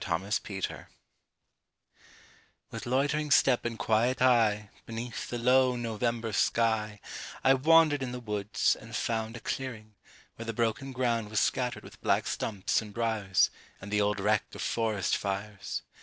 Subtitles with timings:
[0.03, 0.87] IN NOVEMBER
[2.71, 6.99] With loitering step and quiet eye, Beneath the low November sky,
[7.43, 9.93] I wandered in the woods, and found A clearing,
[10.37, 14.45] where the broken ground Was scattered with black stumps and briers, And the old wreck
[14.55, 15.83] of forest fires.